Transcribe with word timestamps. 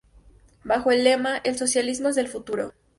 Bajo 0.63 0.89
el 0.91 1.03
lema 1.03 1.37
""¡El 1.43 1.59
socialismo 1.59 2.09
es 2.09 2.17
el 2.17 2.27
futuro! 2.27 2.73